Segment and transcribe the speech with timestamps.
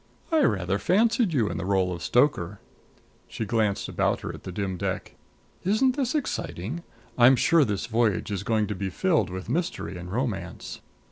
[0.31, 2.59] "I rather fancied you in the role of stoker."
[3.27, 5.13] She glanced about her at the dim deck.
[5.63, 6.81] "Isn't this exciting?
[7.19, 10.81] I'm sure this voyage is going to be filled with mystery and romance."